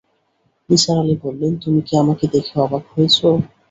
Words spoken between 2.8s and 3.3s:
হয়েছ?